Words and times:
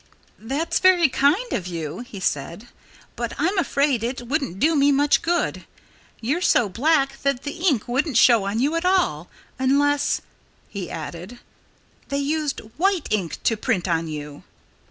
"That's 0.39 0.79
very 0.79 1.09
kind 1.09 1.53
of 1.53 1.67
you," 1.67 1.99
he 1.99 2.19
said. 2.19 2.67
"But 3.15 3.33
I'm 3.37 3.55
afraid 3.59 4.03
it 4.03 4.23
wouldn't 4.25 4.57
do 4.57 4.75
me 4.75 4.91
much 4.91 5.21
good. 5.21 5.67
You're 6.19 6.41
so 6.41 6.67
black 6.69 7.21
that 7.21 7.43
the 7.43 7.51
ink 7.67 7.87
wouldn't 7.87 8.17
show 8.17 8.45
on 8.45 8.59
you 8.59 8.73
at 8.73 8.83
all 8.83 9.29
unless," 9.59 10.21
he 10.67 10.89
added, 10.89 11.37
"they 12.07 12.17
use 12.17 12.53
white 12.77 13.09
ink 13.11 13.43
to 13.43 13.55
print 13.55 13.87
on 13.87 14.07
you." 14.07 14.41